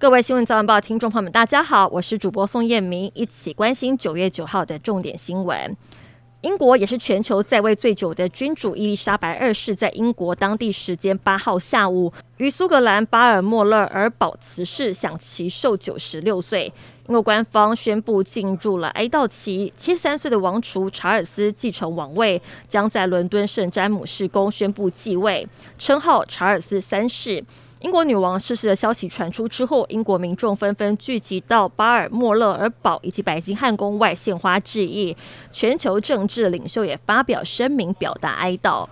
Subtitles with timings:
[0.00, 5.76] 各位新闻早晚报听众朋友们，大家好，我是主播宋燕明，一起关心九月九号的重点新闻。
[6.42, 16.72] 英国也是全球在位最久的君主伊丽莎白二世，在英国当地时间八号下午，于苏格兰巴尔莫勒尔堡辞世，享耆寿九十六岁。
[17.08, 25.48] 英国官方宣布进入了哀悼期，七十三岁的王储查尔斯继承王位，将在伦敦圣詹姆士宫宣布继位，
[25.78, 27.42] 称号查尔斯三世。
[27.80, 35.16] 英国女王逝世的消息传出之后，英国民众纷纷聚集到巴尔莫勒尔堡以及白金汉宫外献花致意，
[35.52, 38.86] 全球政治领袖也发表声明表达哀悼。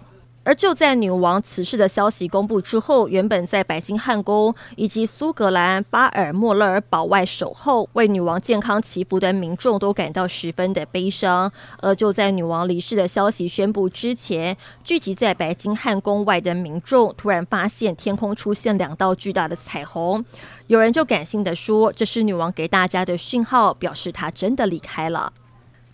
[0.46, 11.51] 而就在女王辞世的消息公布之后，原本在白金汉宫以及苏格兰巴尔莫勒尔堡外守候为女王健康祈福的民众都感到十分的悲伤。
[11.78, 20.24] 而就在女王离世的消息宣布之前，聚集在白金汉宫外的民众突然发现天空出现两道巨大的彩虹，
[20.68, 25.32] 有人就感性的说，这是女王给大家的讯号，表示她真的离开了。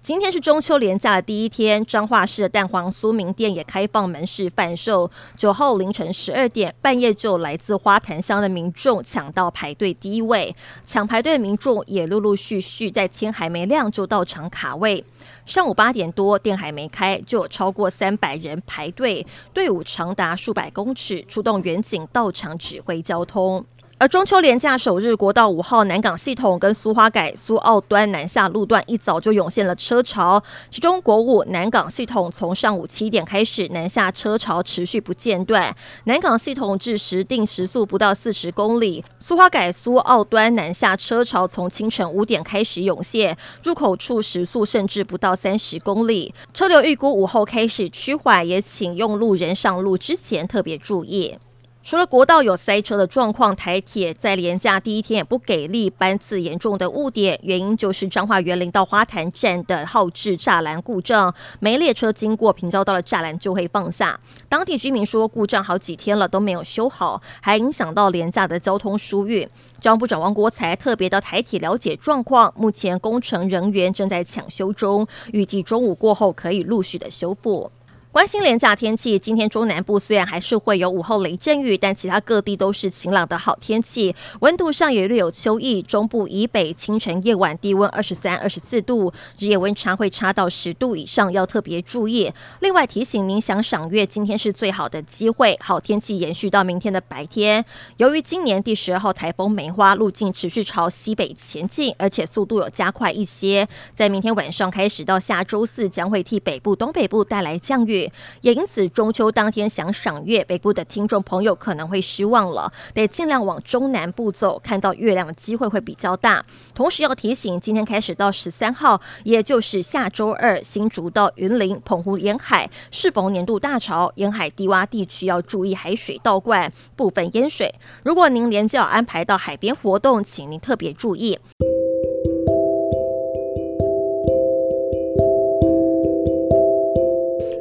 [0.03, 5.09] 今天是中秋连假的第一天，彰化市的蛋黄酥名店也开放门市贩售。
[5.37, 15.05] 九号凌晨十二点，半夜就来自花坛乡的民众抢到排队第一位，抢排队的民众也陆陆续续在天还没亮就到场卡位。
[15.47, 23.65] 上午八点多，店还没开，就有超过三百人排队，队伍长达数百公尺，出动远警到场指挥交通。
[24.03, 30.43] 而中秋连假首日，国道五号南港系统跟苏花改、苏澳端南下路段一早就涌现了车潮。
[30.71, 35.73] 其中国五南港系统从上午七点开始南下车潮持续不间断，
[36.07, 39.05] 南港系统至时定时速不到四十公里。
[39.21, 46.35] 苏花改、苏澳端南下车潮从清晨五点开始涌现，入口处时速甚至不到三十公里。
[46.53, 51.39] 车流预估午后开始趋缓，也请用路人上路之前特别注意。
[51.85, 64.19] 除了国道有塞车的状况，台铁在连假第一天也不给力，班次严重的误点，原因就是彰化园林到花坛站的号志栅栏故障，没列车经过平交道的栅栏就会放下。
[64.49, 69.47] 当地居民说，故障好几天了都没有修好，还影响到连假的交通疏运。
[69.81, 77.73] 交通部长王国材特别到台铁了解状况，目前工程人员正在抢修中，预计中午过后可以陆续的修复。
[78.13, 84.15] 关心廉价天气，今天中南部虽然还是会有午后雷阵雨，但其他各地都是晴朗的好天气。
[84.41, 92.31] 温度上也略有秋意，中部以北清晨夜晚低温二十三、二十四度，日夜温差会差到十度以上，要特别注意。
[92.61, 97.65] 另外提醒您，想赏月，今天是最好的机会，好天气延续到明天的白天。
[97.97, 108.02] 由于今年第十二号台风梅花路径持续朝西北前进，而且速度有加快一些，在明天晚上开始到下周四将会替北部、东北部带来降雨。
[108.41, 116.45] 也因此，中秋当天想赏月，北部的听众朋友可能会失望了，得尽量往中南部走，看到月亮的机会会比较大。
[116.75, 127.75] 同时要提醒，今天开始到十三号，也就是下周二，新竹到云林、澎湖沿海适逢年度大潮，沿海低洼地区要注意海水倒灌，部分淹水。
[128.03, 131.39] 如果您连假安排到海边活动，请您特别注意。